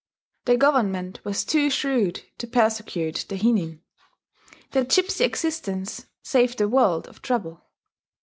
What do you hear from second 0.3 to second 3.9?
The Government was too shrewd to persecute the hinin.